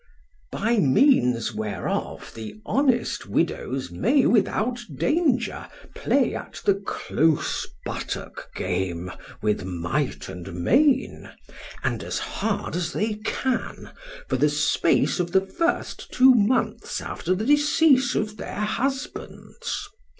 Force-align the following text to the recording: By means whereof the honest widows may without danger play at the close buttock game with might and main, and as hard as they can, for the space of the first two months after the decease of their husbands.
By 0.51 0.77
means 0.77 1.53
whereof 1.53 2.33
the 2.33 2.59
honest 2.65 3.27
widows 3.27 3.91
may 3.91 4.25
without 4.25 4.79
danger 4.95 5.67
play 5.93 6.33
at 6.33 6.59
the 6.65 6.73
close 6.73 7.67
buttock 7.85 8.49
game 8.55 9.11
with 9.43 9.63
might 9.63 10.27
and 10.27 10.55
main, 10.55 11.29
and 11.83 12.01
as 12.03 12.17
hard 12.17 12.75
as 12.75 12.93
they 12.93 13.13
can, 13.23 13.91
for 14.27 14.37
the 14.37 14.49
space 14.49 15.19
of 15.19 15.33
the 15.33 15.41
first 15.45 16.11
two 16.11 16.33
months 16.33 16.99
after 16.99 17.35
the 17.35 17.45
decease 17.45 18.15
of 18.15 18.37
their 18.37 18.55
husbands. 18.59 19.87